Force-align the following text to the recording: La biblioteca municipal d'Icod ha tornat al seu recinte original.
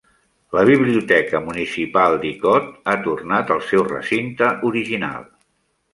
La 0.57 0.61
biblioteca 0.67 1.41
municipal 1.49 2.17
d'Icod 2.23 2.71
ha 2.93 2.97
tornat 3.09 3.53
al 3.57 3.63
seu 3.69 3.87
recinte 3.93 4.53
original. 4.71 5.29